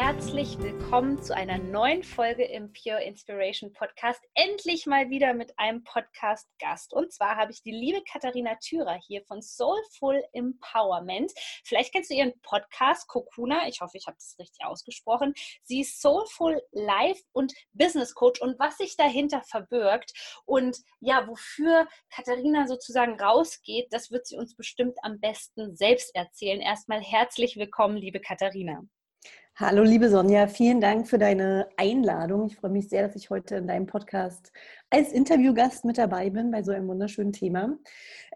[0.00, 4.20] herzlich willkommen zu einer neuen Folge im Pure Inspiration Podcast.
[4.34, 6.94] Endlich mal wieder mit einem Podcast-Gast.
[6.94, 11.32] Und zwar habe ich die liebe Katharina Thürer hier von Soulful Empowerment.
[11.64, 13.66] Vielleicht kennst du ihren Podcast Kokuna.
[13.66, 15.34] Ich hoffe, ich habe das richtig ausgesprochen.
[15.64, 20.12] Sie ist Soulful Life und Business Coach und was sich dahinter verbirgt
[20.46, 26.60] und ja, wofür Katharina sozusagen rausgeht, das wird sie uns bestimmt am besten selbst erzählen.
[26.60, 28.84] Erstmal herzlich willkommen, liebe Katharina.
[29.60, 32.46] Hallo, liebe Sonja, vielen Dank für deine Einladung.
[32.46, 34.52] Ich freue mich sehr, dass ich heute in deinem Podcast
[34.88, 37.76] als Interviewgast mit dabei bin bei so einem wunderschönen Thema.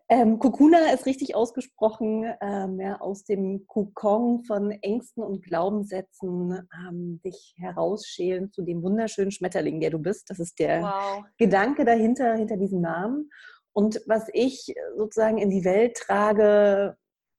[0.09, 7.21] Ähm, Kokuna ist richtig ausgesprochen, ähm, ja, aus dem Kokon von Ängsten und Glaubenssätzen ähm,
[7.25, 10.29] dich herausschälen zu dem wunderschönen Schmetterling, der du bist.
[10.29, 11.25] Das ist der wow.
[11.39, 13.31] Gedanke dahinter, hinter diesem Namen.
[13.73, 16.97] Und was ich sozusagen in die Welt trage,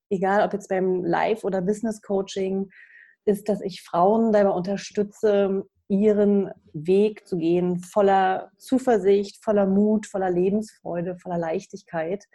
[0.09, 2.69] egal ob jetzt beim Live- oder Business-Coaching,
[3.25, 10.29] ist, dass ich Frauen dabei unterstütze, ihren Weg zu gehen, voller Zuversicht, voller Mut, voller
[10.29, 12.25] Lebensfreude, voller Leichtigkeit.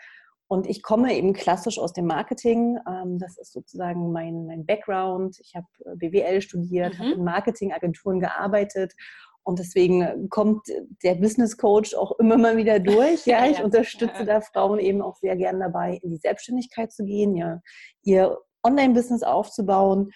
[0.51, 2.79] Und ich komme eben klassisch aus dem Marketing.
[2.89, 5.39] Ähm, das ist sozusagen mein, mein Background.
[5.41, 6.99] Ich habe äh, BWL studiert, mhm.
[6.99, 8.95] habe in Marketingagenturen gearbeitet.
[9.43, 10.67] Und deswegen kommt
[11.03, 13.27] der Business Coach auch immer mal wieder durch.
[13.27, 17.35] Ja, ich unterstütze da Frauen eben auch sehr gern dabei, in die Selbstständigkeit zu gehen,
[17.35, 17.61] ja,
[18.03, 20.11] ihr Online-Business aufzubauen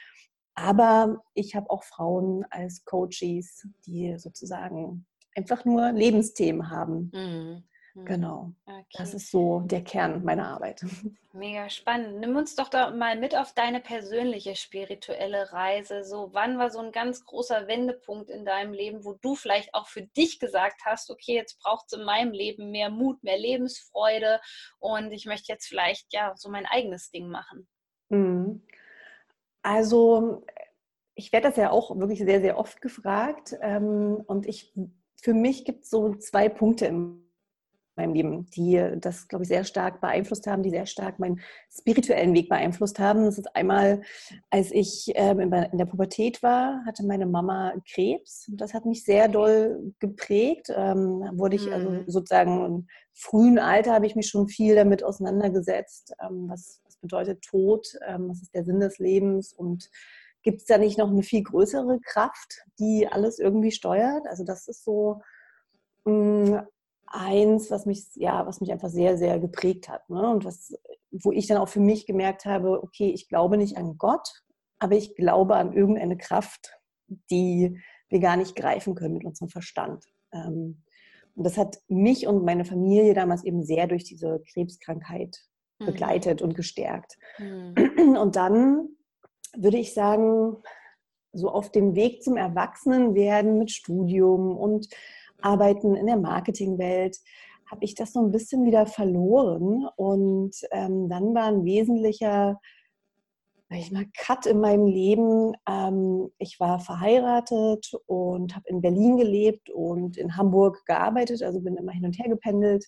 [0.54, 7.10] aber ich habe auch Frauen als Coaches, die sozusagen einfach nur Lebensthemen haben.
[7.12, 7.64] Mhm.
[7.94, 8.04] mhm.
[8.04, 8.52] Genau.
[8.66, 8.84] Okay.
[8.94, 10.82] Das ist so der Kern meiner Arbeit.
[11.32, 12.20] Mega spannend.
[12.20, 16.04] Nimm uns doch da mal mit auf deine persönliche spirituelle Reise.
[16.04, 19.88] So, wann war so ein ganz großer Wendepunkt in deinem Leben, wo du vielleicht auch
[19.88, 24.40] für dich gesagt hast, okay, jetzt braucht es in meinem Leben mehr Mut, mehr Lebensfreude
[24.78, 27.66] und ich möchte jetzt vielleicht ja so mein eigenes Ding machen.
[28.10, 28.62] Mhm.
[29.62, 30.44] Also
[31.14, 33.56] ich werde das ja auch wirklich sehr, sehr oft gefragt.
[33.60, 34.72] Ähm, und ich,
[35.20, 37.22] für mich gibt es so zwei Punkte in
[37.94, 41.40] meinem Leben, die das, glaube ich, sehr stark beeinflusst haben, die sehr stark meinen
[41.70, 43.24] spirituellen Weg beeinflusst haben.
[43.24, 44.02] Das ist einmal,
[44.48, 48.50] als ich ähm, in der Pubertät war, hatte meine Mama Krebs.
[48.54, 50.72] Das hat mich sehr doll geprägt.
[50.74, 52.04] Ähm, wurde ich also mhm.
[52.06, 58.30] sozusagen im frühen Alter habe ich mich schon viel damit auseinandergesetzt, was bedeutet Tod, ähm,
[58.30, 59.90] was ist der Sinn des Lebens und
[60.42, 64.26] gibt es da nicht noch eine viel größere Kraft, die alles irgendwie steuert?
[64.26, 65.20] Also das ist so
[66.04, 66.66] mh, mm,
[67.06, 70.08] eins, was mich, ja, was mich einfach sehr, sehr geprägt hat.
[70.08, 70.28] Ne?
[70.28, 70.74] Und was,
[71.10, 74.42] wo ich dann auch für mich gemerkt habe, okay, ich glaube nicht an Gott,
[74.78, 76.72] aber ich glaube an irgendeine Kraft,
[77.30, 80.04] die wir gar nicht greifen können mit unserem Verstand.
[80.32, 80.82] Ähm,
[81.34, 85.38] und das hat mich und meine Familie damals eben sehr durch diese Krebskrankheit
[85.82, 85.86] Mhm.
[85.86, 87.18] begleitet und gestärkt.
[87.38, 87.74] Mhm.
[88.20, 88.88] Und dann
[89.54, 90.56] würde ich sagen,
[91.32, 94.88] so auf dem Weg zum Erwachsenenwerden mit Studium und
[95.40, 97.18] Arbeiten in der Marketingwelt
[97.70, 99.88] habe ich das so ein bisschen wieder verloren.
[99.96, 102.60] Und ähm, dann war ein wesentlicher
[103.70, 105.54] ich mal, Cut in meinem Leben.
[105.68, 111.76] Ähm, ich war verheiratet und habe in Berlin gelebt und in Hamburg gearbeitet, also bin
[111.76, 112.84] immer hin und her gependelt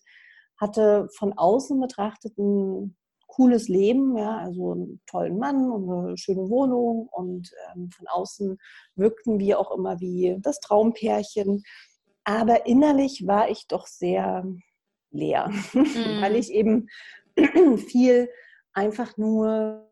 [0.56, 6.48] hatte von außen betrachtet ein cooles Leben, ja, also einen tollen Mann und eine schöne
[6.48, 8.58] Wohnung und ähm, von außen
[8.94, 11.64] wirkten wir auch immer wie das Traumpärchen.
[12.22, 14.44] Aber innerlich war ich doch sehr
[15.10, 16.20] leer, mhm.
[16.20, 16.86] weil ich eben
[17.88, 18.28] viel
[18.72, 19.90] einfach nur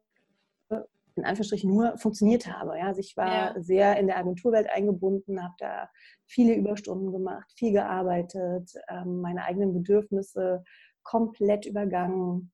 [1.16, 2.78] in Anführungsstrichen nur funktioniert habe.
[2.78, 3.62] Ja, also ich war ja.
[3.62, 5.88] sehr in der Agenturwelt eingebunden, habe da
[6.26, 10.64] viele Überstunden gemacht, viel gearbeitet, ähm, meine eigenen Bedürfnisse
[11.02, 12.52] komplett übergangen.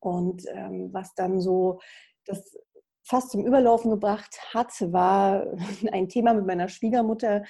[0.00, 1.80] Und ähm, was dann so
[2.26, 2.56] das
[3.04, 5.46] fast zum Überlaufen gebracht hat, war
[5.92, 7.44] ein Thema mit meiner Schwiegermutter,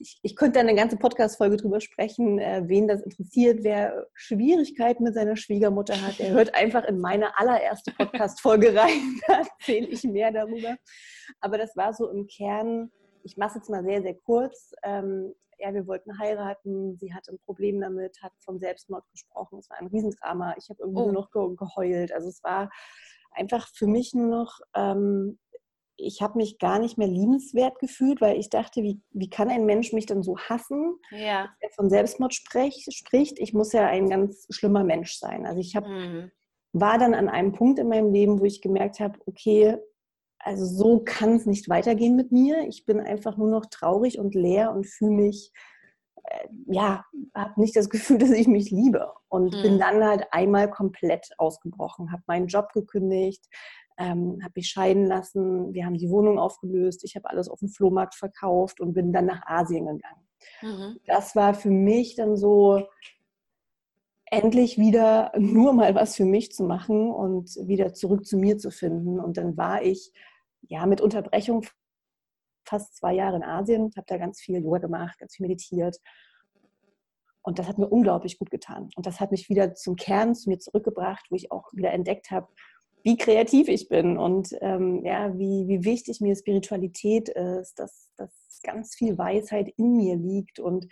[0.00, 5.14] ich, ich könnte eine ganze Podcast-Folge drüber sprechen, äh, wen das interessiert, wer Schwierigkeiten mit
[5.14, 6.20] seiner Schwiegermutter hat.
[6.20, 9.20] Er hört einfach in meine allererste Podcast-Folge rein.
[9.26, 10.76] Da erzähle ich mehr darüber.
[11.40, 12.90] Aber das war so im Kern,
[13.22, 14.72] ich mache es jetzt mal sehr, sehr kurz.
[14.82, 19.58] Ähm, ja, wir wollten heiraten, sie hatte ein Problem damit, hat vom Selbstmord gesprochen.
[19.58, 20.54] Es war ein Riesendrama.
[20.58, 21.04] Ich habe irgendwie oh.
[21.06, 22.12] nur noch ge geheult.
[22.12, 22.70] Also es war
[23.32, 25.38] einfach für mich nur noch ähm,
[25.96, 29.66] ich habe mich gar nicht mehr liebenswert gefühlt, weil ich dachte, wie, wie kann ein
[29.66, 31.44] Mensch mich denn so hassen, ja.
[31.44, 33.38] dass er von Selbstmord sprech, spricht?
[33.38, 35.46] Ich muss ja ein ganz schlimmer Mensch sein.
[35.46, 36.30] Also ich habe mhm.
[36.72, 39.78] war dann an einem Punkt in meinem Leben, wo ich gemerkt habe, okay,
[40.38, 42.66] also so kann es nicht weitergehen mit mir.
[42.68, 45.52] Ich bin einfach nur noch traurig und leer und fühle mich
[46.28, 47.04] äh, ja,
[47.34, 49.12] habe nicht das Gefühl, dass ich mich liebe.
[49.28, 49.62] Und mhm.
[49.62, 53.46] bin dann halt einmal komplett ausgebrochen, habe meinen Job gekündigt,
[53.98, 57.68] ähm, habe mich scheiden lassen, wir haben die Wohnung aufgelöst, ich habe alles auf dem
[57.68, 60.28] Flohmarkt verkauft und bin dann nach Asien gegangen.
[60.62, 61.00] Mhm.
[61.06, 62.86] Das war für mich dann so,
[64.26, 68.70] endlich wieder nur mal was für mich zu machen und wieder zurück zu mir zu
[68.70, 69.20] finden.
[69.20, 70.12] Und dann war ich
[70.62, 71.64] ja mit Unterbrechung
[72.64, 75.98] fast zwei Jahre in Asien, habe da ganz viel Yoga gemacht, ganz viel meditiert.
[77.42, 78.90] Und das hat mir unglaublich gut getan.
[78.96, 82.32] Und das hat mich wieder zum Kern zu mir zurückgebracht, wo ich auch wieder entdeckt
[82.32, 82.48] habe,
[83.06, 88.58] wie kreativ ich bin und ähm, ja, wie, wie wichtig mir Spiritualität ist, dass, dass
[88.64, 90.88] ganz viel Weisheit in mir liegt und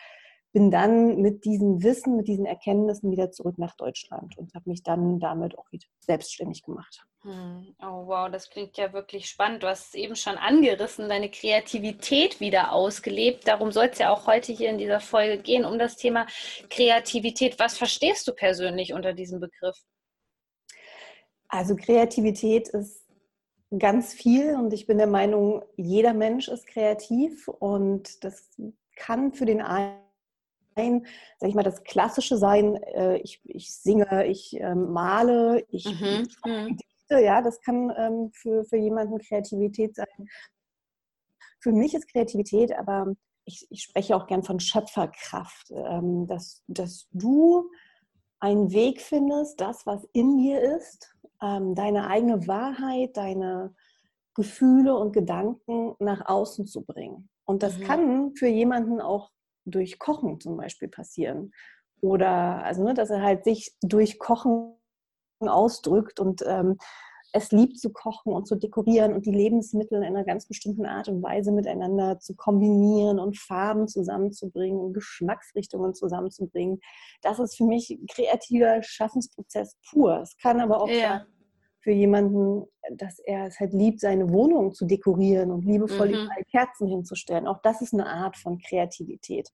[0.52, 4.84] bin dann mit diesem Wissen, mit diesen Erkenntnissen wieder zurück nach Deutschland und habe mich
[4.84, 7.04] dann damit auch wieder selbstständig gemacht.
[7.22, 7.74] Hm.
[7.82, 9.64] Oh wow, das klingt ja wirklich spannend.
[9.64, 13.48] Du hast es eben schon angerissen, deine Kreativität wieder ausgelebt.
[13.48, 16.28] Darum soll es ja auch heute hier in dieser Folge gehen, um das Thema
[16.70, 17.58] Kreativität.
[17.58, 19.76] Was verstehst du persönlich unter diesem Begriff?
[21.48, 23.04] Also Kreativität ist
[23.78, 28.50] ganz viel und ich bin der Meinung, jeder Mensch ist kreativ und das
[28.96, 31.06] kann für den einen,
[31.38, 36.28] sag ich mal, das Klassische sein, äh, ich, ich singe, ich ähm, male, ich mhm.
[36.44, 36.78] mhm.
[37.10, 40.28] Ja, das kann ähm, für, für jemanden Kreativität sein.
[41.60, 43.14] Für mich ist Kreativität, aber
[43.44, 47.70] ich, ich spreche auch gern von Schöpferkraft, ähm, dass, dass du
[48.40, 51.13] einen Weg findest, das, was in dir ist,
[51.44, 53.74] ähm, deine eigene Wahrheit, deine
[54.34, 57.28] Gefühle und Gedanken nach außen zu bringen.
[57.44, 57.84] Und das mhm.
[57.84, 59.30] kann für jemanden auch
[59.66, 61.52] durch Kochen zum Beispiel passieren.
[62.00, 64.74] Oder also, ne, dass er halt sich durch Kochen
[65.40, 66.78] ausdrückt und ähm,
[67.36, 71.08] es liebt zu kochen und zu dekorieren und die Lebensmittel in einer ganz bestimmten Art
[71.08, 76.80] und Weise miteinander zu kombinieren und Farben zusammenzubringen und Geschmacksrichtungen zusammenzubringen.
[77.22, 80.20] Das ist für mich kreativer Schaffensprozess pur.
[80.22, 81.26] Es kann aber auch ja
[81.80, 86.14] für jemanden, dass er es halt liebt, seine Wohnung zu dekorieren und liebevoll mhm.
[86.14, 87.46] überall Kerzen hinzustellen.
[87.46, 89.52] Auch das ist eine Art von Kreativität.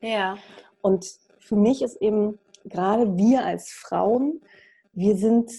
[0.00, 0.38] Ja.
[0.80, 1.04] Und
[1.40, 4.40] für mich ist eben gerade wir als Frauen,
[4.92, 5.52] wir sind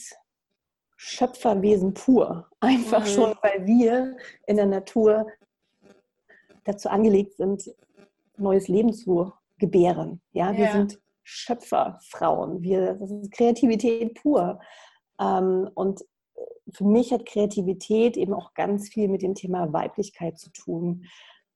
[1.01, 2.49] Schöpferwesen pur.
[2.59, 3.09] Einfach mhm.
[3.09, 4.17] schon, weil wir
[4.47, 5.27] in der Natur
[6.65, 7.73] dazu angelegt sind,
[8.35, 10.19] neues Leben zu gebären.
[10.33, 10.71] Ja, wir ja.
[10.73, 12.61] sind Schöpferfrauen.
[12.63, 14.59] Wir, das ist Kreativität pur.
[15.21, 16.03] Ähm, und
[16.73, 21.05] für mich hat Kreativität eben auch ganz viel mit dem Thema Weiblichkeit zu tun.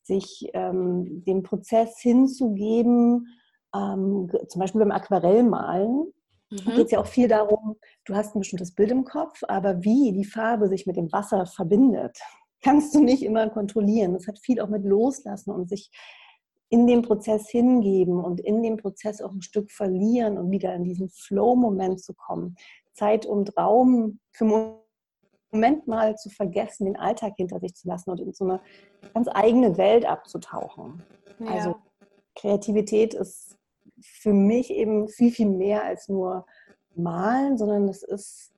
[0.03, 3.27] Sich ähm, dem Prozess hinzugeben,
[3.75, 6.13] ähm, zum Beispiel beim Aquarellmalen,
[6.53, 6.75] mhm.
[6.75, 10.11] geht es ja auch viel darum, du hast ein bestimmtes Bild im Kopf, aber wie
[10.11, 12.17] die Farbe sich mit dem Wasser verbindet,
[12.61, 14.13] kannst du nicht immer kontrollieren.
[14.13, 15.91] Das hat viel auch mit Loslassen und sich
[16.69, 20.83] in den Prozess hingeben und in dem Prozess auch ein Stück verlieren und wieder in
[20.83, 22.55] diesen Flow-Moment zu kommen.
[22.94, 24.75] Zeit und Raum für einen
[25.51, 28.60] Moment mal zu vergessen, den Alltag hinter sich zu lassen und in so eine
[29.13, 31.03] ganz eigene Welt abzutauchen.
[31.39, 31.48] Ja.
[31.48, 31.75] Also
[32.36, 33.55] Kreativität ist
[34.03, 36.45] für mich eben viel, viel mehr als nur
[36.95, 38.53] Malen, sondern es ist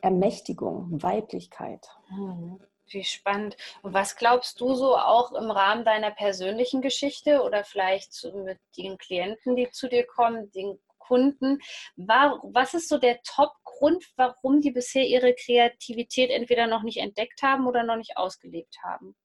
[0.00, 1.86] Ermächtigung, Weiblichkeit.
[2.10, 2.60] Mhm.
[2.92, 3.56] Wie spannend.
[3.82, 8.98] Und was glaubst du so auch im Rahmen deiner persönlichen Geschichte oder vielleicht mit den
[8.98, 11.58] Klienten, die zu dir kommen, den Kunden.
[11.96, 17.42] War, was ist so der Top-Grund, warum die bisher ihre Kreativität entweder noch nicht entdeckt
[17.42, 19.16] haben oder noch nicht ausgelebt haben?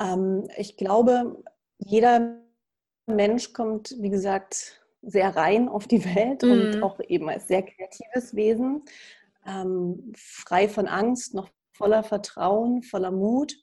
[0.00, 1.44] Ähm, ich glaube,
[1.78, 2.42] jeder
[3.10, 6.50] Mensch kommt, wie gesagt, sehr rein auf die Welt mm.
[6.50, 6.82] und mhm.
[6.82, 8.82] auch eben als sehr kreatives Wesen,
[9.46, 13.54] ähm, frei von Angst, noch voller Vertrauen, voller Mut.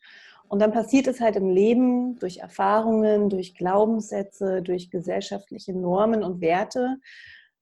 [0.47, 6.41] Und dann passiert es halt im Leben durch Erfahrungen, durch Glaubenssätze, durch gesellschaftliche Normen und
[6.41, 6.97] Werte,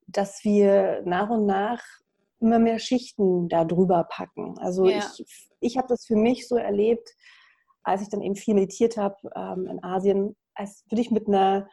[0.07, 1.83] dass wir nach und nach
[2.39, 4.57] immer mehr Schichten da drüber packen.
[4.59, 4.99] Also ja.
[4.99, 5.25] ich,
[5.59, 7.09] ich habe das für mich so erlebt,
[7.83, 11.67] als ich dann eben viel meditiert habe ähm, in Asien, als würde ich mit einer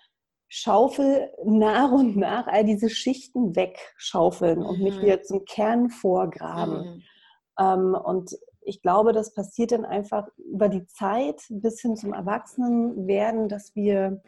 [0.48, 4.66] Schaufel nach und nach all diese Schichten wegschaufeln mhm.
[4.66, 5.02] und mich mhm.
[5.02, 6.96] wieder zum Kern vorgraben.
[6.96, 7.02] Mhm.
[7.58, 13.48] Ähm, und ich glaube, das passiert dann einfach über die Zeit bis hin zum Erwachsenenwerden,
[13.48, 14.22] dass wir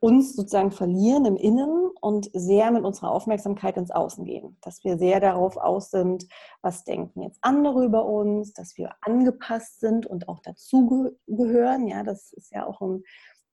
[0.00, 4.56] uns sozusagen verlieren im Innen und sehr mit unserer Aufmerksamkeit ins Außen gehen.
[4.62, 6.26] Dass wir sehr darauf aus sind,
[6.62, 11.86] was denken jetzt andere über uns, dass wir angepasst sind und auch dazugehören.
[11.86, 13.02] Ja, das ist ja auch ein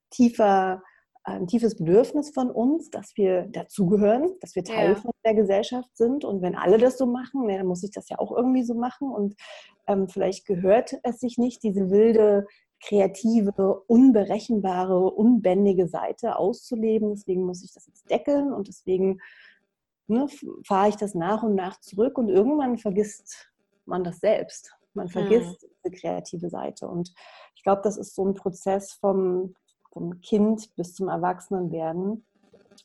[0.10, 0.82] tiefer,
[1.26, 4.96] ein tiefes Bedürfnis von uns, dass wir dazugehören, dass wir Teil ja.
[4.96, 6.24] von der Gesellschaft sind.
[6.24, 8.74] Und wenn alle das so machen, ne, dann muss ich das ja auch irgendwie so
[8.74, 9.12] machen.
[9.12, 9.36] Und
[9.88, 12.48] ähm, vielleicht gehört es sich nicht, diese wilde
[12.82, 17.12] kreative, unberechenbare, unbändige Seite auszuleben.
[17.12, 19.20] Deswegen muss ich das jetzt deckeln und deswegen
[20.08, 20.28] ne,
[20.66, 23.52] fahre ich das nach und nach zurück und irgendwann vergisst
[23.86, 24.76] man das selbst.
[24.94, 25.70] Man vergisst hm.
[25.84, 26.88] diese kreative Seite.
[26.88, 27.14] Und
[27.56, 29.56] ich glaube, das ist so ein Prozess vom,
[29.92, 32.26] vom Kind bis zum Erwachsenenwerden.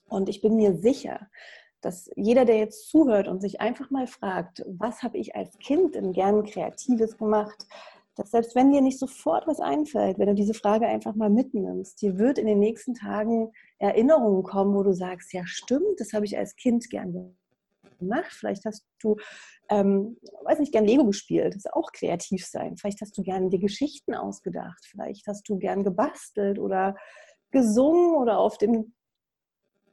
[0.09, 1.29] Und ich bin mir sicher,
[1.81, 5.95] dass jeder, der jetzt zuhört und sich einfach mal fragt, was habe ich als Kind
[5.95, 7.67] denn gern Kreatives gemacht,
[8.14, 12.00] dass selbst wenn dir nicht sofort was einfällt, wenn du diese Frage einfach mal mitnimmst,
[12.02, 16.26] dir wird in den nächsten Tagen Erinnerungen kommen, wo du sagst, ja stimmt, das habe
[16.26, 17.35] ich als Kind gern
[17.99, 18.33] gemacht.
[18.33, 19.16] Vielleicht hast du,
[19.71, 22.76] ähm, weiß nicht, gern Lego gespielt, das ist auch kreativ sein.
[22.76, 26.97] Vielleicht hast du gern dir Geschichten ausgedacht, vielleicht hast du gern gebastelt oder
[27.50, 28.95] gesungen oder auf dem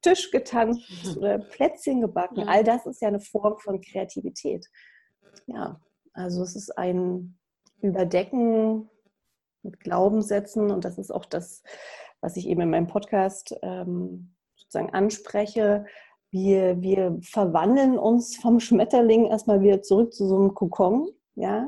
[0.02, 2.48] Tisch getanzt oder Plätzchen gebacken.
[2.48, 4.66] All das ist ja eine Form von Kreativität.
[5.48, 5.80] Ja,
[6.14, 7.39] also es ist ein
[7.82, 8.90] überdecken
[9.64, 10.72] mit Glaubenssätzen.
[10.72, 11.64] Und das ist auch das,
[12.22, 15.86] was ich eben in meinem Podcast ähm, sozusagen anspreche.
[16.32, 21.10] Wir, wir verwandeln uns vom Schmetterling erstmal wieder zurück zu so einem Kokon.
[21.36, 21.68] Ja?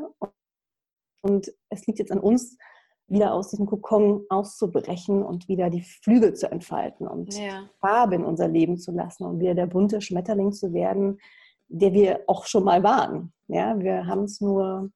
[1.24, 2.58] Und es liegt jetzt an uns,
[3.12, 7.70] wieder aus diesem Kokon auszubrechen und wieder die Flügel zu entfalten und ja.
[7.82, 11.20] Farbe in unser Leben zu lassen und wieder der bunte Schmetterling zu werden,
[11.68, 13.34] der wir auch schon mal waren.
[13.48, 14.92] Ja, wir haben es nur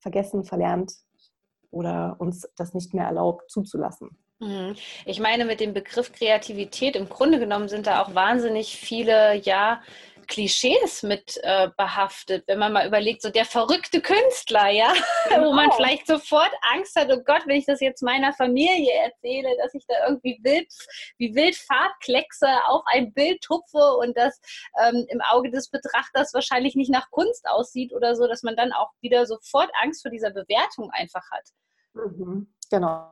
[0.00, 0.92] vergessen, verlernt
[1.70, 4.18] oder uns das nicht mehr erlaubt zuzulassen.
[4.40, 4.74] Mhm.
[5.04, 9.82] Ich meine, mit dem Begriff Kreativität, im Grunde genommen sind da auch wahnsinnig viele, ja,
[10.30, 14.92] Klischees mit äh, behaftet, wenn man mal überlegt, so der verrückte Künstler, ja,
[15.28, 15.46] genau.
[15.48, 15.76] wo man genau.
[15.76, 19.84] vielleicht sofort Angst hat, oh Gott, wenn ich das jetzt meiner Familie erzähle, dass ich
[19.86, 20.68] da irgendwie wild,
[21.18, 24.40] wie wild Farbkleckse auf ein Bild tupfe und das
[24.82, 28.72] ähm, im Auge des Betrachters wahrscheinlich nicht nach Kunst aussieht oder so, dass man dann
[28.72, 31.48] auch wieder sofort Angst vor dieser Bewertung einfach hat.
[31.92, 32.54] Mhm.
[32.70, 33.10] Genau.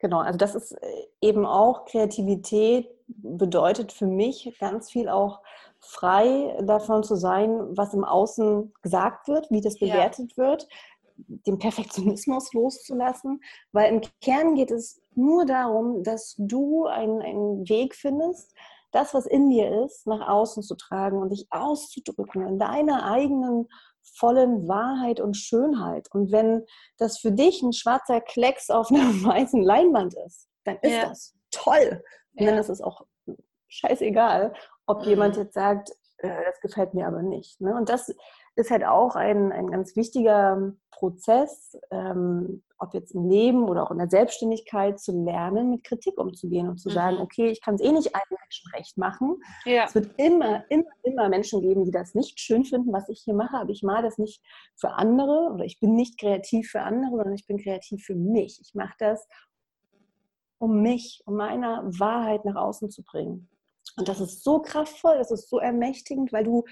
[0.00, 5.40] Genau, also das ist äh, eben auch Kreativität bedeutet für mich ganz viel auch
[5.80, 10.44] frei davon zu sein, was im Außen gesagt wird, wie das bewertet ja.
[10.44, 10.68] wird,
[11.16, 13.40] den Perfektionismus loszulassen,
[13.72, 18.54] weil im Kern geht es nur darum, dass du einen, einen Weg findest,
[18.92, 23.68] das, was in dir ist, nach außen zu tragen und dich auszudrücken in deiner eigenen
[24.02, 26.08] vollen Wahrheit und Schönheit.
[26.12, 26.64] Und wenn
[26.98, 31.08] das für dich ein schwarzer Klecks auf einer weißen Leinwand ist, dann ist ja.
[31.08, 32.02] das toll.
[32.34, 32.50] Und ja.
[32.50, 33.06] dann ist es auch
[33.68, 34.52] scheißegal,
[34.90, 35.08] ob mhm.
[35.08, 37.60] jemand jetzt sagt, äh, das gefällt mir aber nicht.
[37.60, 37.74] Ne?
[37.74, 38.14] Und das
[38.56, 43.90] ist halt auch ein, ein ganz wichtiger Prozess, ähm, ob jetzt im Leben oder auch
[43.90, 46.94] in der Selbstständigkeit, zu lernen, mit Kritik umzugehen und zu mhm.
[46.94, 49.36] sagen, okay, ich kann es eh nicht allen Menschen recht machen.
[49.64, 49.84] Ja.
[49.84, 53.34] Es wird immer, immer, immer Menschen geben, die das nicht schön finden, was ich hier
[53.34, 54.42] mache, aber ich mache das nicht
[54.76, 58.60] für andere oder ich bin nicht kreativ für andere, sondern ich bin kreativ für mich.
[58.60, 59.26] Ich mache das,
[60.58, 63.48] um mich, um meine Wahrheit nach außen zu bringen.
[63.96, 66.64] Und das ist so kraftvoll, das ist so ermächtigend, weil du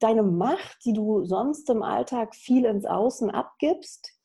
[0.00, 4.16] deine Macht, die du sonst im Alltag viel ins Außen abgibst,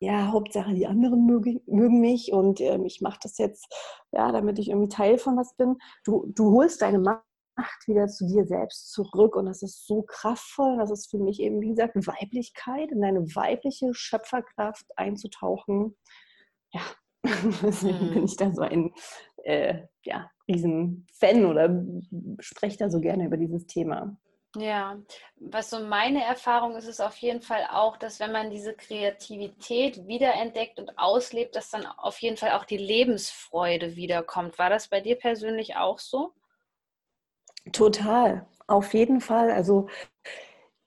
[0.00, 1.62] ja, Hauptsache die anderen mögen,
[2.00, 3.72] mich und ähm, ich mache das jetzt,
[4.10, 5.78] ja, damit ich irgendwie Teil von was bin.
[6.04, 7.22] Du, du holst deine Macht
[7.86, 10.76] wieder zu dir selbst zurück und das ist so kraftvoll.
[10.78, 15.96] Das ist für mich eben, wie gesagt, Weiblichkeit, in deine weibliche Schöpferkraft einzutauchen.
[16.72, 16.82] Ja,
[17.62, 18.24] deswegen bin mhm.
[18.24, 18.92] ich da so ein
[19.44, 21.70] äh, ja, riesen Fan oder
[22.40, 24.16] spreche da so gerne über dieses Thema.
[24.56, 24.98] Ja,
[25.36, 30.06] was so meine Erfahrung ist, ist auf jeden Fall auch, dass wenn man diese Kreativität
[30.06, 34.58] wiederentdeckt und auslebt, dass dann auf jeden Fall auch die Lebensfreude wiederkommt.
[34.58, 36.34] War das bei dir persönlich auch so?
[37.72, 39.50] Total, auf jeden Fall.
[39.50, 39.88] Also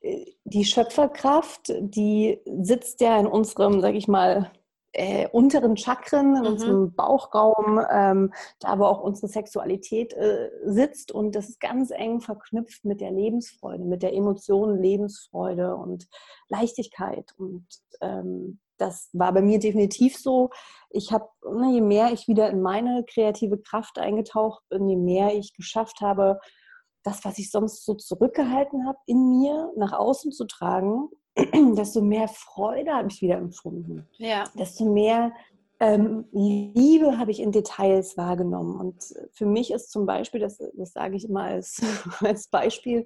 [0.01, 4.51] äh, die Schöpferkraft, die sitzt ja in unserem, sag ich mal,
[4.95, 6.47] äh, unteren Chakren, in mhm.
[6.47, 11.11] unserem Bauchraum, ähm, da wo auch unsere Sexualität äh, sitzt.
[11.11, 16.07] Und das ist ganz eng verknüpft mit der Lebensfreude, mit der Emotion Lebensfreude und
[16.47, 17.33] Leichtigkeit.
[17.37, 17.67] Und
[17.99, 20.49] ähm, das war bei mir definitiv so.
[20.89, 25.35] Ich habe, ne, je mehr ich wieder in meine kreative Kraft eingetaucht bin, je mehr
[25.35, 26.39] ich geschafft habe,
[27.03, 31.09] das, was ich sonst so zurückgehalten habe, in mir nach außen zu tragen,
[31.75, 34.07] desto mehr Freude habe ich wieder empfunden.
[34.17, 34.45] Ja.
[34.57, 35.33] Desto mehr
[35.81, 38.79] Ähm, Liebe habe ich in Details wahrgenommen.
[38.79, 41.81] Und für mich ist zum Beispiel, das, das sage ich immer als,
[42.21, 43.05] als Beispiel,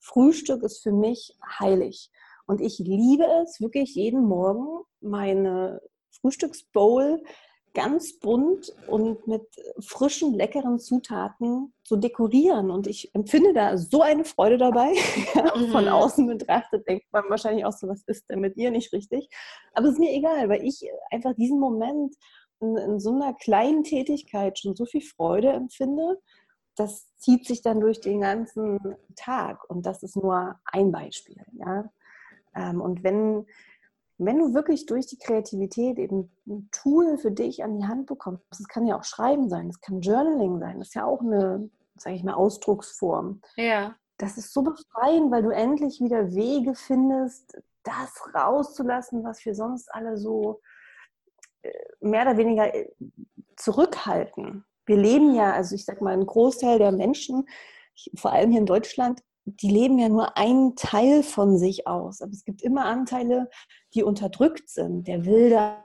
[0.00, 2.10] Frühstück ist für mich heilig.
[2.46, 5.80] Und ich liebe es wirklich jeden Morgen, meine
[6.20, 7.22] Frühstücksbowl
[7.74, 9.46] ganz bunt und mit
[9.80, 12.70] frischen, leckeren Zutaten zu dekorieren.
[12.70, 14.92] Und ich empfinde da so eine Freude dabei.
[15.54, 15.70] Mhm.
[15.72, 19.28] Von außen betrachtet denkt man wahrscheinlich auch so, was ist denn mit ihr nicht richtig?
[19.74, 22.14] Aber es ist mir egal, weil ich einfach diesen Moment
[22.60, 26.18] in, in so einer kleinen Tätigkeit schon so viel Freude empfinde.
[26.76, 28.78] Das zieht sich dann durch den ganzen
[29.16, 29.68] Tag.
[29.68, 31.42] Und das ist nur ein Beispiel.
[31.52, 31.90] Ja?
[32.54, 33.46] Ähm, und wenn
[34.20, 38.44] wenn du wirklich durch die Kreativität eben ein Tool für dich an die Hand bekommst,
[38.50, 41.70] das kann ja auch Schreiben sein, das kann Journaling sein, das ist ja auch eine,
[41.96, 43.40] sage ich mal, Ausdrucksform.
[43.56, 43.96] Ja.
[44.18, 49.92] Das ist so befreiend, weil du endlich wieder Wege findest, das rauszulassen, was wir sonst
[49.94, 50.60] alle so
[51.62, 52.90] äh, mehr oder weniger äh,
[53.56, 54.66] zurückhalten.
[54.84, 57.48] Wir leben ja, also ich sag mal, ein Großteil der Menschen,
[58.16, 62.20] vor allem hier in Deutschland, die leben ja nur einen Teil von sich aus.
[62.20, 63.48] Aber es gibt immer Anteile,
[63.94, 65.08] die unterdrückt sind.
[65.08, 65.76] Der wilde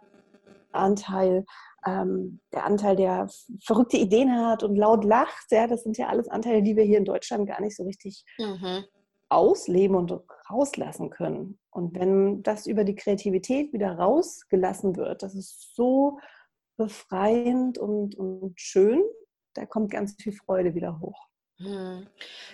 [0.72, 1.46] Anteil,
[1.86, 3.30] ähm, der Anteil, der
[3.64, 5.52] verrückte Ideen hat und laut lacht.
[5.52, 8.26] Ja, das sind ja alles Anteile, die wir hier in Deutschland gar nicht so richtig
[8.38, 8.84] mhm.
[9.30, 10.12] ausleben und
[10.50, 11.60] rauslassen können.
[11.72, 16.20] Und wenn das über die Kreativität wieder rausgelassen wird, das ist so
[16.78, 19.02] befreiend und, und schön,
[19.54, 21.25] da kommt ganz viel Freude wieder hoch.
[21.58, 22.08] Hm.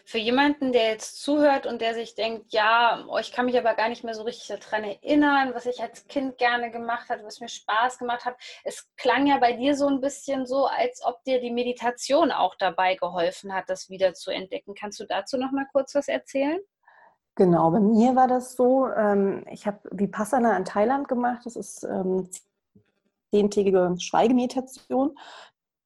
[0.06, 3.74] Für jemanden, der jetzt zuhört und der sich denkt, ja, oh, ich kann mich aber
[3.74, 7.40] gar nicht mehr so richtig daran erinnern, was ich als Kind gerne gemacht habe, was
[7.40, 8.36] mir Spaß gemacht hat.
[8.64, 12.54] Es klang ja bei dir so ein bisschen so, als ob dir die Meditation auch
[12.56, 14.76] dabei geholfen hat, das wieder zu entdecken.
[14.76, 16.60] Kannst du dazu noch mal kurz was erzählen?
[17.34, 21.42] Genau, bei mir war das so, ähm, ich habe Vipassana in Thailand gemacht.
[21.46, 22.30] Das ist ähm,
[23.34, 25.18] zehntägige Schweigemeditation.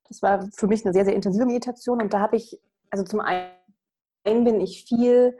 [0.10, 2.60] Das war für mich eine sehr, sehr intensive Meditation und da habe ich
[2.96, 5.38] also zum einen bin ich viel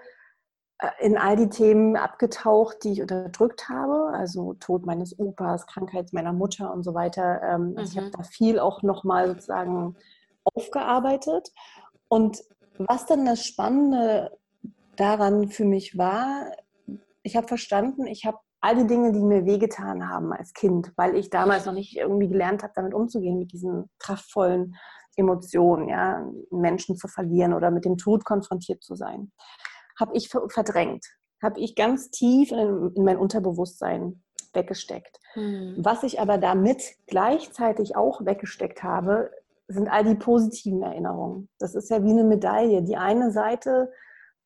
[0.80, 6.12] äh, in all die Themen abgetaucht, die ich unterdrückt habe, also Tod meines Opas, Krankheit
[6.12, 7.42] meiner Mutter und so weiter.
[7.42, 7.86] Ähm, also mhm.
[7.86, 9.96] ich habe da viel auch nochmal sozusagen
[10.44, 11.54] aufgearbeitet.
[12.10, 12.44] Und
[12.78, 14.38] was dann das Spannende
[14.98, 16.52] daran für mich war,
[17.24, 21.16] ich habe verstanden, ich habe all die Dinge, die mir wehgetan haben als Kind, weil
[21.16, 24.76] ich damals noch nicht irgendwie gelernt habe, damit umzugehen, mit diesen kraftvollen
[25.16, 29.32] Emotionen, ja, Menschen zu verlieren oder mit dem Tod konfrontiert zu sein,
[30.00, 31.06] habe ich verdrängt,
[31.42, 34.24] habe ich ganz tief in, in, mein Unterbewusstsein
[34.54, 35.20] weggesteckt.
[35.34, 35.76] Hm.
[35.78, 39.32] Was ich aber damit gleichzeitig auch weggesteckt habe,
[39.68, 41.50] sind all die positiven Erinnerungen.
[41.60, 42.84] Das ist ja wie eine Medaille.
[42.84, 43.92] Die eine Seite,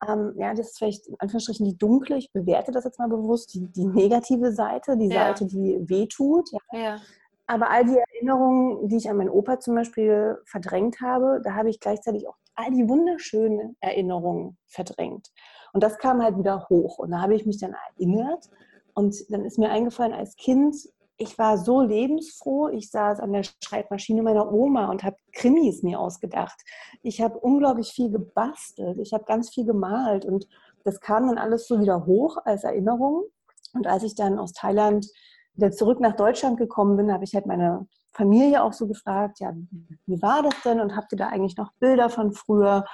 [0.08, 3.53] ähm, ja, das ist vielleicht in Anführungsstrichen die dunkle, ich bewerte das jetzt mal bewusst,
[3.53, 5.27] die, die negative Seite, die ja.
[5.27, 6.49] Seite, die wehtut.
[6.51, 6.79] Ja.
[6.79, 7.01] ja.
[7.49, 11.71] Aber all die Erinnerungen, die ich an meinen Opa zum Beispiel verdrängt habe, da habe
[11.71, 15.31] ich gleichzeitig auch all die wunderschönen Erinnerungen verdrängt.
[15.73, 16.99] Und das kam halt wieder hoch.
[16.99, 18.51] Und da habe ich mich dann erinnert.
[18.93, 20.75] Und dann ist mir eingefallen, als Kind,
[21.17, 22.69] ich war so lebensfroh.
[22.69, 26.62] Ich saß an der Schreibmaschine meiner Oma und habe Krimis mir ausgedacht.
[27.01, 28.99] Ich habe unglaublich viel gebastelt.
[28.99, 30.23] Ich habe ganz viel gemalt.
[30.23, 30.47] Und
[30.83, 33.23] das kam dann alles so wieder hoch als Erinnerung.
[33.73, 35.07] Und als ich dann aus Thailand
[35.59, 39.53] wieder zurück nach Deutschland gekommen bin, habe ich halt meine Familie auch so gefragt, ja,
[40.05, 42.85] wie war das denn und habt ihr da eigentlich noch Bilder von früher?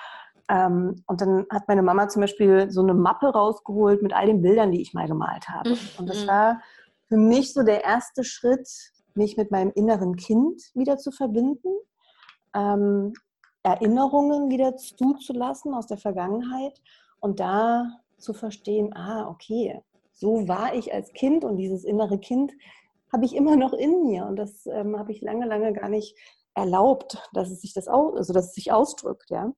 [0.49, 4.41] Ähm, und dann hat meine Mama zum Beispiel so eine Mappe rausgeholt mit all den
[4.41, 5.71] Bildern, die ich mal gemalt habe.
[5.71, 5.77] Mhm.
[5.97, 6.61] Und das war
[7.07, 8.67] für mich so der erste Schritt,
[9.15, 11.69] mich mit meinem inneren Kind wieder zu verbinden,
[12.53, 13.13] ähm,
[13.63, 16.79] Erinnerungen wieder zuzulassen aus der Vergangenheit
[17.19, 19.81] und da zu verstehen, ah, okay,
[20.15, 22.53] so war ich als Kind und dieses innere Kind
[23.11, 26.17] habe ich immer noch in mir und das ähm, habe ich lange, lange gar nicht
[26.53, 29.51] erlaubt, dass es sich das aus, also dass es sich ausdrückt, ja.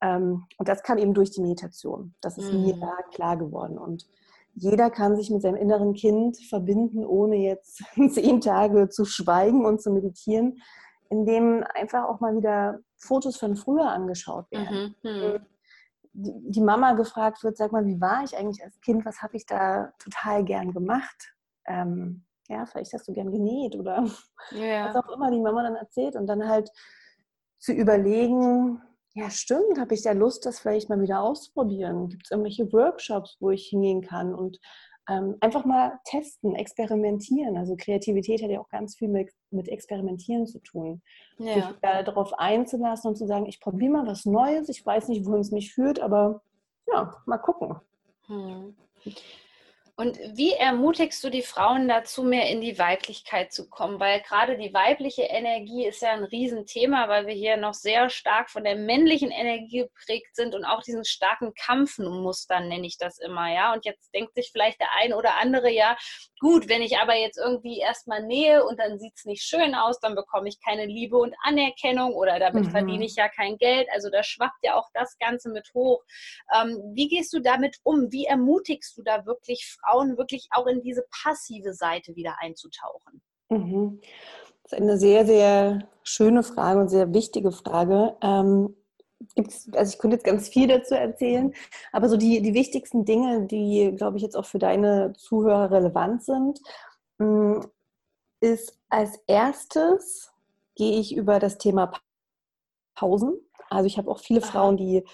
[0.00, 2.14] Ähm, und das kam eben durch die Meditation.
[2.20, 2.62] Das ist mhm.
[2.62, 4.06] mir da klar geworden und
[4.54, 9.82] jeder kann sich mit seinem inneren Kind verbinden, ohne jetzt zehn Tage zu schweigen und
[9.82, 10.62] zu meditieren,
[11.10, 14.94] indem einfach auch mal wieder Fotos von früher angeschaut werden.
[15.02, 15.46] Mhm.
[16.18, 19.04] Die Mama gefragt wird, sag mal, wie war ich eigentlich als Kind?
[19.04, 21.34] Was habe ich da total gern gemacht?
[21.66, 24.04] Ähm, ja, vielleicht hast du gern genäht oder
[24.52, 24.86] ja.
[24.86, 26.70] was auch immer die Mama dann erzählt und dann halt
[27.58, 28.80] zu überlegen,
[29.14, 32.08] ja stimmt, habe ich da Lust, das vielleicht mal wieder auszuprobieren?
[32.08, 34.58] Gibt es irgendwelche Workshops, wo ich hingehen kann und
[35.08, 37.56] ähm, einfach mal testen, experimentieren.
[37.56, 41.02] Also Kreativität hat ja auch ganz viel mit, mit Experimentieren zu tun.
[41.38, 41.54] Ja.
[41.54, 45.40] Sich darauf einzulassen und zu sagen, ich probiere mal was Neues, ich weiß nicht, wohin
[45.40, 46.42] es mich führt, aber
[46.92, 47.76] ja, mal gucken.
[48.26, 48.76] Hm.
[49.98, 53.98] Und wie ermutigst du die Frauen dazu, mehr in die Weiblichkeit zu kommen?
[53.98, 58.50] Weil gerade die weibliche Energie ist ja ein Riesenthema, weil wir hier noch sehr stark
[58.50, 63.50] von der männlichen Energie geprägt sind und auch diesen starken Kampfmustern nenne ich das immer,
[63.50, 63.72] ja.
[63.72, 65.96] Und jetzt denkt sich vielleicht der ein oder andere, ja,
[66.40, 69.98] gut, wenn ich aber jetzt irgendwie erstmal nähe und dann sieht es nicht schön aus,
[69.98, 72.70] dann bekomme ich keine Liebe und Anerkennung oder damit mhm.
[72.70, 73.88] verdiene ich ja kein Geld.
[73.94, 76.04] Also da schwappt ja auch das Ganze mit hoch.
[76.54, 78.12] Ähm, wie gehst du damit um?
[78.12, 79.85] Wie ermutigst du da wirklich Frauen?
[79.86, 83.22] Frauen wirklich auch in diese passive Seite wieder einzutauchen?
[83.48, 84.00] Mhm.
[84.62, 88.16] Das ist eine sehr, sehr schöne Frage und sehr wichtige Frage.
[88.20, 88.74] Ähm,
[89.34, 91.54] gibt's, also ich könnte jetzt ganz viel dazu erzählen,
[91.92, 96.24] aber so die, die wichtigsten Dinge, die, glaube ich, jetzt auch für deine Zuhörer relevant
[96.24, 96.60] sind,
[97.18, 97.60] mm,
[98.40, 100.32] ist als erstes
[100.74, 101.92] gehe ich über das Thema
[102.94, 103.34] Pausen.
[103.70, 105.04] Also ich habe auch viele Frauen, die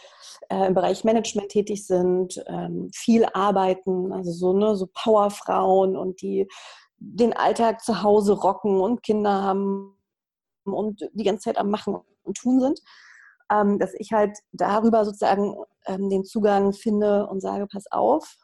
[0.48, 6.20] äh, im Bereich Management tätig sind, ähm, viel arbeiten, also so, ne, so Powerfrauen und
[6.22, 6.48] die
[6.98, 9.96] den Alltag zu Hause rocken und Kinder haben
[10.64, 12.80] und die ganze Zeit am Machen und Tun sind.
[13.50, 18.36] Ähm, dass ich halt darüber sozusagen ähm, den Zugang finde und sage, pass auf,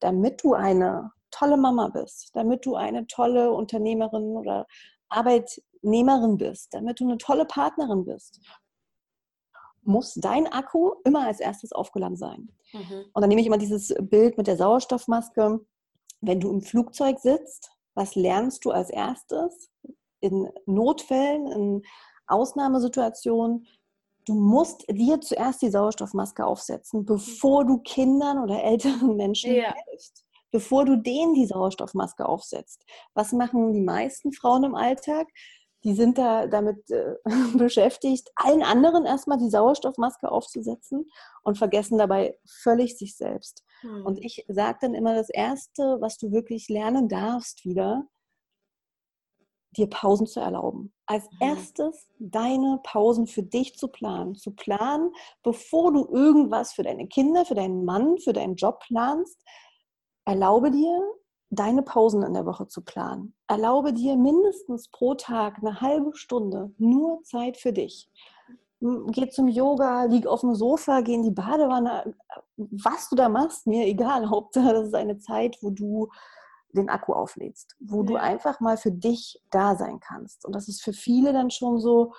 [0.00, 4.66] damit du eine tolle Mama bist, damit du eine tolle Unternehmerin oder
[5.08, 8.40] Arbeitnehmerin bist, damit du eine tolle Partnerin bist,
[9.84, 12.50] muss dein Akku immer als erstes aufgeladen sein.
[12.72, 13.04] Mhm.
[13.12, 15.60] Und dann nehme ich immer dieses Bild mit der Sauerstoffmaske.
[16.20, 19.70] Wenn du im Flugzeug sitzt, was lernst du als erstes?
[20.20, 21.82] In Notfällen, in
[22.26, 23.66] Ausnahmesituationen,
[24.26, 29.74] du musst dir zuerst die Sauerstoffmaske aufsetzen, bevor du Kindern oder älteren Menschen ja.
[29.90, 30.24] hilfst.
[30.50, 32.84] Bevor du denen die Sauerstoffmaske aufsetzt.
[33.12, 35.26] Was machen die meisten Frauen im Alltag?
[35.84, 37.14] Die sind da damit äh,
[37.56, 41.06] beschäftigt, allen anderen erstmal die Sauerstoffmaske aufzusetzen
[41.42, 43.64] und vergessen dabei völlig sich selbst.
[43.82, 44.04] Hm.
[44.06, 48.08] Und ich sage dann immer, das Erste, was du wirklich lernen darfst wieder,
[49.76, 50.94] dir Pausen zu erlauben.
[51.06, 51.38] Als hm.
[51.40, 54.34] erstes deine Pausen für dich zu planen.
[54.36, 59.38] Zu planen, bevor du irgendwas für deine Kinder, für deinen Mann, für deinen Job planst.
[60.24, 60.98] Erlaube dir,
[61.54, 63.34] deine Pausen in der Woche zu planen.
[63.48, 68.10] Erlaube dir mindestens pro Tag eine halbe Stunde nur Zeit für dich.
[68.80, 72.14] Geh zum Yoga, lieg auf dem Sofa, geh in die Badewanne.
[72.56, 74.28] Was du da machst, mir egal.
[74.30, 76.08] Hauptsache, das ist eine Zeit, wo du
[76.72, 78.06] den Akku auflädst, wo ja.
[78.06, 80.44] du einfach mal für dich da sein kannst.
[80.44, 82.12] Und das ist für viele dann schon so,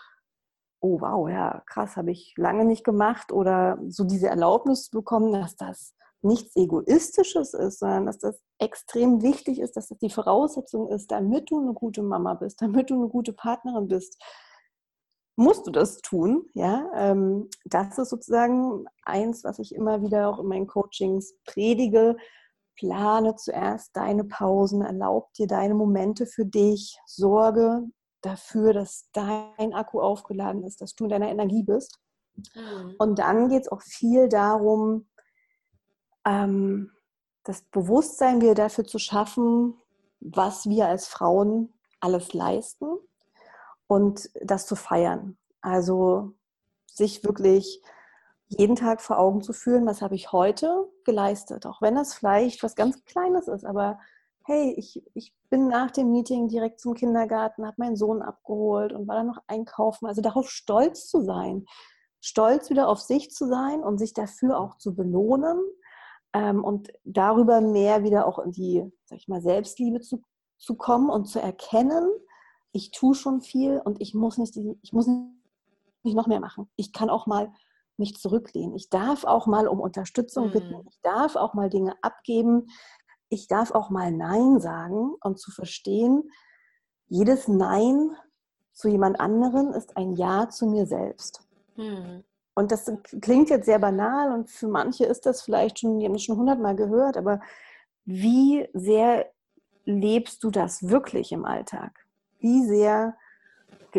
[0.79, 5.55] oh wow, ja, krass, habe ich lange nicht gemacht oder so diese Erlaubnis bekommen, dass
[5.55, 5.95] das
[6.25, 11.51] nichts Egoistisches ist, sondern dass das extrem wichtig ist, dass das die Voraussetzung ist, damit
[11.51, 14.21] du eine gute Mama bist, damit du eine gute Partnerin bist,
[15.37, 16.45] musst du das tun.
[16.53, 22.17] Ja, ähm, das ist sozusagen eins, was ich immer wieder auch in meinen Coachings predige.
[22.77, 27.83] Plane zuerst deine Pausen, erlaub dir deine Momente für dich, sorge
[28.21, 31.99] dafür, dass dein Akku aufgeladen ist, dass du in deiner Energie bist.
[32.53, 32.95] Mhm.
[32.97, 35.07] Und dann geht es auch viel darum,
[36.25, 36.91] ähm,
[37.43, 39.75] das Bewusstsein wieder dafür zu schaffen,
[40.19, 42.87] was wir als Frauen alles leisten
[43.87, 45.37] und das zu feiern.
[45.61, 46.33] Also
[46.85, 47.81] sich wirklich
[48.47, 52.63] jeden Tag vor Augen zu führen, was habe ich heute geleistet, auch wenn das vielleicht
[52.63, 53.99] was ganz Kleines ist, aber
[54.45, 59.07] hey, ich, ich bin nach dem Meeting direkt zum Kindergarten, habe meinen Sohn abgeholt und
[59.07, 60.05] war dann noch einkaufen.
[60.05, 61.65] Also darauf stolz zu sein,
[62.21, 65.59] stolz wieder auf sich zu sein und sich dafür auch zu belohnen
[66.35, 70.21] ähm, und darüber mehr wieder auch in die, sag ich mal, Selbstliebe zu,
[70.57, 72.09] zu kommen und zu erkennen,
[72.73, 75.07] ich tue schon viel und ich muss nicht, ich muss
[76.03, 76.69] nicht noch mehr machen.
[76.75, 77.53] Ich kann auch mal
[77.95, 78.75] mich zurücklehnen.
[78.75, 80.75] Ich darf auch mal um Unterstützung bitten.
[80.75, 80.87] Mhm.
[80.89, 82.67] Ich darf auch mal Dinge abgeben.
[83.29, 86.29] Ich darf auch mal Nein sagen und zu verstehen,
[87.07, 88.11] jedes Nein
[88.73, 91.47] zu jemand anderen ist ein Ja zu mir selbst.
[91.77, 92.25] Mhm.
[92.55, 92.89] Und das
[93.21, 96.37] klingt jetzt sehr banal und für manche ist das vielleicht schon, die haben das schon
[96.37, 97.41] hundertmal gehört, aber
[98.05, 99.29] wie sehr
[99.83, 102.05] lebst du das wirklich im Alltag?
[102.39, 103.15] Wie sehr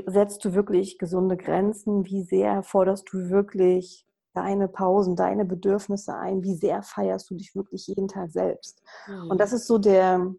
[0.06, 2.06] setzt du wirklich gesunde Grenzen?
[2.06, 6.42] Wie sehr forderst du wirklich deine Pausen, deine Bedürfnisse ein?
[6.42, 8.82] Wie sehr feierst du dich wirklich jeden Tag selbst?
[9.06, 9.30] Mhm.
[9.30, 10.34] Und das ist so der,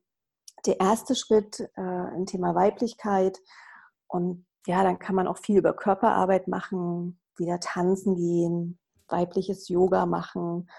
[0.66, 3.40] der erste Schritt äh, im Thema Weiblichkeit.
[4.08, 10.06] Und ja, dann kann man auch viel über Körperarbeit machen, wieder tanzen gehen, weibliches Yoga
[10.06, 10.70] machen,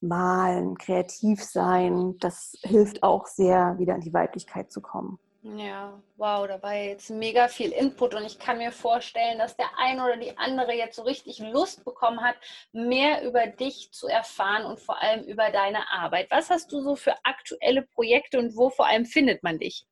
[0.00, 2.16] malen, kreativ sein.
[2.18, 5.18] Das hilft auch sehr, wieder in die Weiblichkeit zu kommen.
[5.54, 9.68] Ja, wow, da war jetzt mega viel Input und ich kann mir vorstellen, dass der
[9.78, 12.34] eine oder die andere jetzt so richtig Lust bekommen hat,
[12.72, 16.32] mehr über dich zu erfahren und vor allem über deine Arbeit.
[16.32, 19.86] Was hast du so für aktuelle Projekte und wo vor allem findet man dich?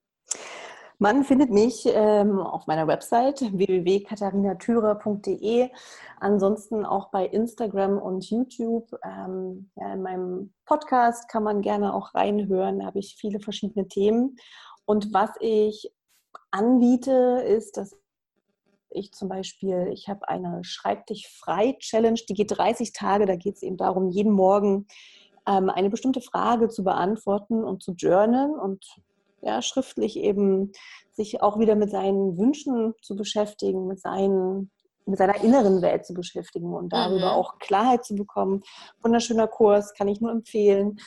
[0.98, 5.70] Man findet mich ähm, auf meiner Website www.katharinatürer.de.
[6.20, 8.94] Ansonsten auch bei Instagram und YouTube.
[9.04, 12.78] Ähm, ja, in meinem Podcast kann man gerne auch reinhören.
[12.78, 14.36] Da habe ich viele verschiedene Themen.
[14.84, 15.90] Und was ich
[16.52, 17.96] anbiete, ist, dass
[18.90, 23.26] ich zum Beispiel, ich habe eine Schreib dich frei Challenge, die geht 30 Tage.
[23.26, 24.86] Da geht es eben darum, jeden Morgen
[25.48, 28.84] ähm, eine bestimmte Frage zu beantworten und zu journalen und
[29.44, 30.72] ja, schriftlich eben
[31.12, 34.70] sich auch wieder mit seinen Wünschen zu beschäftigen, mit seinen
[35.06, 37.38] mit seiner inneren Welt zu beschäftigen und darüber mhm.
[37.38, 38.62] auch Klarheit zu bekommen.
[39.02, 40.98] Wunderschöner Kurs, kann ich nur empfehlen.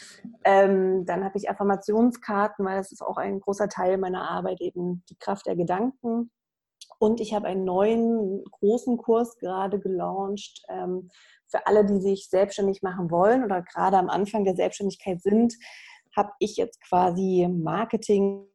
[0.43, 5.04] Ähm, dann habe ich Affirmationskarten, weil das ist auch ein großer Teil meiner Arbeit, eben
[5.10, 6.30] die Kraft der Gedanken.
[7.00, 11.10] Und ich habe einen neuen großen Kurs gerade gelauncht ähm,
[11.47, 15.56] für alle, die sich selbstständig machen wollen oder gerade am Anfang der Selbstständigkeit sind
[16.17, 18.47] habe ich jetzt quasi Marketing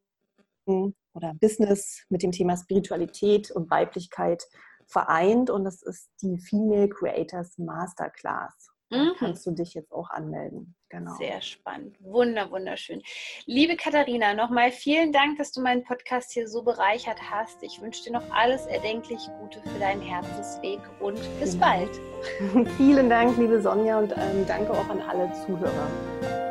[0.67, 4.43] oder Business mit dem Thema Spiritualität und Weiblichkeit
[4.85, 8.73] vereint und das ist die Female Creators Masterclass.
[8.93, 9.13] Mhm.
[9.17, 10.75] kannst du dich jetzt auch anmelden.
[10.89, 11.15] Genau.
[11.15, 11.97] Sehr spannend.
[11.99, 13.01] Wunder, wunderschön.
[13.47, 17.63] Liebe Katharina, nochmal vielen Dank, dass du meinen Podcast hier so bereichert hast.
[17.63, 21.65] Ich wünsche dir noch alles erdenklich Gute für deinen Herzensweg und bis genau.
[21.65, 22.69] bald.
[22.77, 26.42] Vielen Dank, liebe Sonja, und ähm, danke auch an alle Zuhörer.